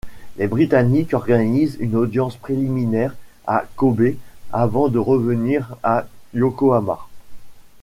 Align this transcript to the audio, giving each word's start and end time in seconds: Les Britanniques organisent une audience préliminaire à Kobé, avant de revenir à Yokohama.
Les 0.37 0.47
Britanniques 0.47 1.13
organisent 1.13 1.77
une 1.79 1.95
audience 1.95 2.35
préliminaire 2.35 3.13
à 3.45 3.65
Kobé, 3.75 4.17
avant 4.51 4.87
de 4.89 4.97
revenir 4.97 5.75
à 5.83 6.07
Yokohama. 6.33 6.97